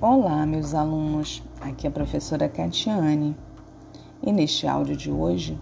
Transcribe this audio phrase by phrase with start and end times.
[0.00, 1.42] Olá, meus alunos.
[1.60, 3.36] Aqui é a professora Catiane.
[4.22, 5.58] E neste áudio de hoje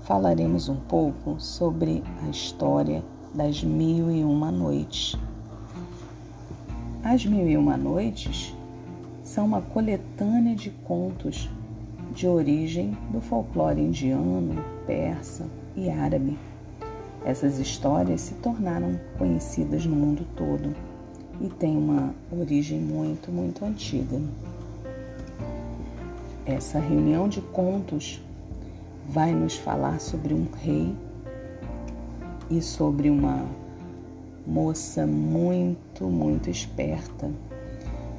[0.00, 3.04] falaremos um pouco sobre a história
[3.34, 5.14] das Mil e Uma Noites.
[7.04, 8.56] As Mil e Uma Noites
[9.22, 11.50] são uma coletânea de contos
[12.14, 14.54] de origem do folclore indiano,
[14.86, 15.44] persa
[15.76, 16.38] e árabe.
[17.26, 20.95] Essas histórias se tornaram conhecidas no mundo todo
[21.40, 24.20] e tem uma origem muito, muito antiga.
[26.44, 28.22] Essa reunião de contos
[29.08, 30.94] vai nos falar sobre um rei
[32.50, 33.46] e sobre uma
[34.46, 37.30] moça muito, muito esperta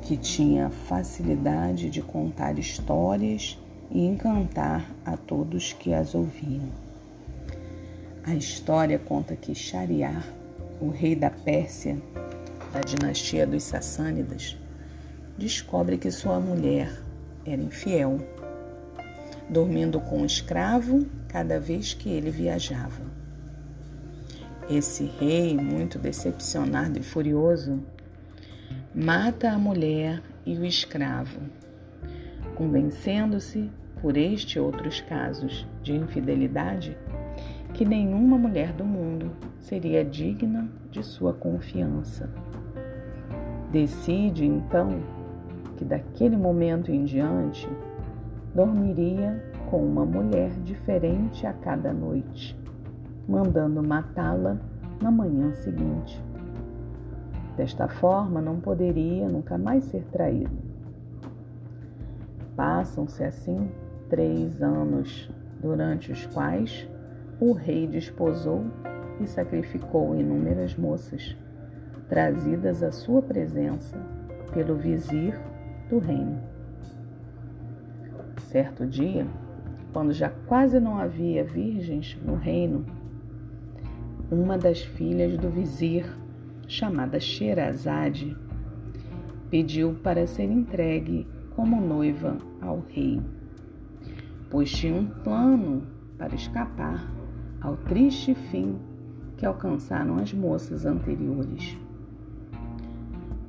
[0.01, 3.57] que tinha facilidade de contar histórias
[3.91, 6.67] e encantar a todos que as ouviam.
[8.25, 10.27] A história conta que Shariar,
[10.81, 11.97] o rei da Pérsia,
[12.73, 14.57] da dinastia dos Sassânidas,
[15.37, 16.91] descobre que sua mulher
[17.45, 18.19] era infiel,
[19.49, 23.01] dormindo com um escravo cada vez que ele viajava.
[24.69, 27.81] Esse rei, muito decepcionado e furioso,
[28.93, 31.39] mata a mulher e o escravo,
[32.55, 33.69] convencendo-se,
[34.01, 36.97] por este e outros casos de infidelidade,
[37.77, 42.27] que nenhuma mulher do mundo seria digna de sua confiança.
[43.71, 44.99] Decide então
[45.75, 47.69] que daquele momento em diante
[48.55, 52.59] dormiria com uma mulher diferente a cada noite,
[53.29, 54.57] mandando matá-la
[54.99, 56.19] na manhã seguinte.
[57.55, 60.57] Desta forma, não poderia nunca mais ser traído.
[62.55, 63.69] Passam-se assim
[64.09, 65.29] três anos,
[65.61, 66.89] durante os quais
[67.39, 68.65] o rei desposou
[69.21, 71.35] e sacrificou inúmeras moças
[72.09, 73.97] trazidas à sua presença
[74.53, 75.39] pelo vizir
[75.89, 76.41] do reino.
[78.43, 79.27] Certo dia,
[79.93, 82.85] quando já quase não havia virgens no reino,
[84.31, 86.05] uma das filhas do vizir,
[86.67, 88.35] chamada Sherazade,
[89.49, 93.21] pediu para ser entregue como noiva ao rei,
[94.49, 95.83] pois tinha um plano
[96.17, 97.16] para escapar
[97.61, 98.77] ao triste fim
[99.35, 101.77] que alcançaram as moças anteriores.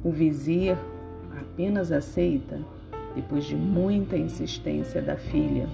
[0.05, 0.77] O vizir
[1.37, 2.61] apenas aceita
[3.15, 5.69] depois de muita insistência da filha,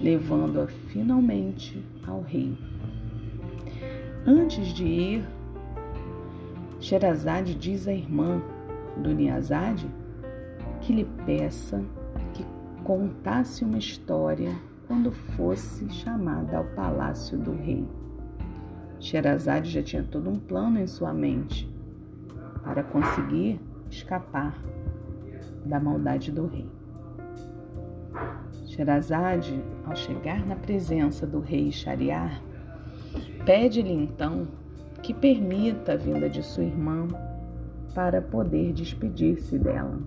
[0.00, 2.56] levando-a finalmente ao rei.
[4.26, 5.24] Antes de ir,
[6.80, 8.42] Sherazade diz à irmã
[8.96, 9.88] Duniazade
[10.80, 11.82] que lhe peça
[12.34, 12.44] que
[12.84, 14.54] contasse uma história
[14.86, 17.86] quando fosse chamada ao palácio do rei.
[19.00, 21.70] Sherazade já tinha todo um plano em sua mente
[22.62, 24.58] para conseguir escapar
[25.64, 26.68] da maldade do rei.
[28.66, 32.42] Sherazade, ao chegar na presença do rei Shariar,
[33.44, 34.48] pede-lhe então
[35.02, 37.06] que permita a vinda de sua irmã
[37.94, 39.98] para poder despedir-se dela.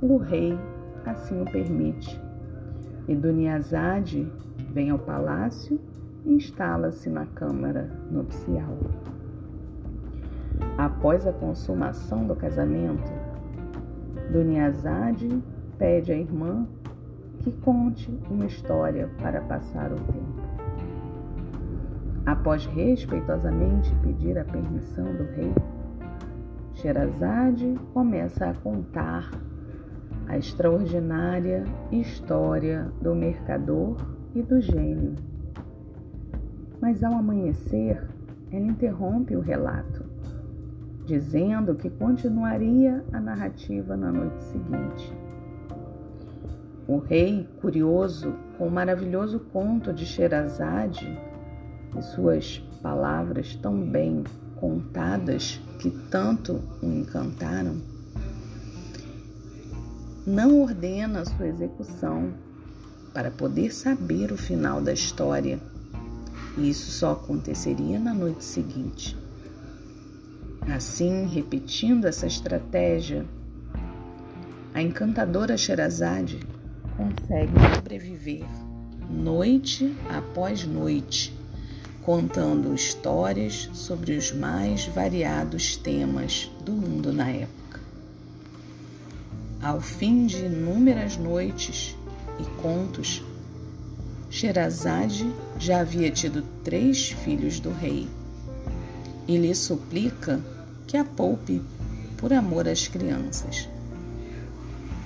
[0.00, 0.58] O rei
[1.04, 2.25] assim o permite
[3.08, 4.30] e Duniazade
[4.72, 5.80] vem ao palácio
[6.24, 8.76] e instala-se na câmara nupcial.
[10.76, 13.10] Após a consumação do casamento,
[14.30, 15.42] Duniazade
[15.78, 16.66] pede à irmã
[17.38, 20.46] que conte uma história para passar o tempo.
[22.24, 25.54] Após respeitosamente pedir a permissão do rei,
[26.74, 29.30] Sherazade começa a contar
[30.28, 33.96] a extraordinária história do mercador
[34.34, 35.14] e do gênio.
[36.80, 38.02] Mas ao amanhecer,
[38.50, 40.16] ela interrompe o relato
[41.06, 45.16] dizendo que continuaria a narrativa na noite seguinte.
[46.88, 51.18] O rei, curioso com o maravilhoso conto de Sherazade
[51.96, 54.24] e suas palavras tão bem
[54.56, 57.76] contadas que tanto o encantaram,
[60.26, 62.34] não ordena a sua execução
[63.14, 65.60] para poder saber o final da história.
[66.58, 69.16] E isso só aconteceria na noite seguinte.
[70.74, 73.24] Assim, repetindo essa estratégia,
[74.74, 76.40] a encantadora Sherazade
[76.96, 78.44] consegue sobreviver
[79.08, 81.32] noite após noite,
[82.02, 87.65] contando histórias sobre os mais variados temas do mundo na época.
[89.60, 91.96] Ao fim de inúmeras noites
[92.38, 93.22] e contos,
[94.30, 98.06] Sherazade já havia tido três filhos do rei
[99.26, 100.40] e lhe suplica
[100.86, 101.62] que a poupe
[102.18, 103.68] por amor às crianças.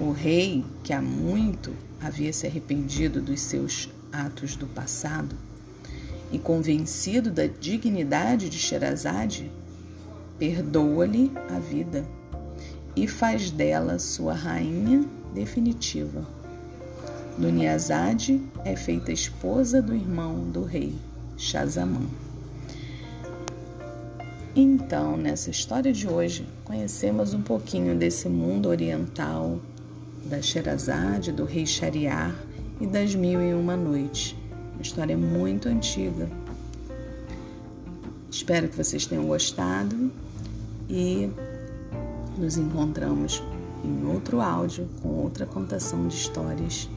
[0.01, 5.37] O rei, que há muito havia se arrependido dos seus atos do passado
[6.33, 9.51] e convencido da dignidade de Sherazade,
[10.39, 12.05] perdoa-lhe a vida
[12.97, 15.05] e faz dela sua rainha
[15.35, 16.27] definitiva.
[17.39, 20.95] Duniazade é feita esposa do irmão do rei,
[21.37, 22.03] Shazamã.
[24.55, 29.61] Então, nessa história de hoje, conhecemos um pouquinho desse mundo oriental,
[30.25, 32.35] da Sherazade, do rei Shariar
[32.81, 34.35] e das Mil e Uma Noites.
[34.75, 36.29] Uma história muito antiga.
[38.31, 40.11] Espero que vocês tenham gostado
[40.89, 41.31] e
[42.41, 43.43] nos encontramos
[43.85, 46.89] em outro áudio com outra contação de histórias